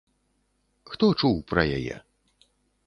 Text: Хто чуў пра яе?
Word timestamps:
Хто 0.93 1.05
чуў 1.21 1.37
пра 1.53 1.69
яе? 1.77 1.95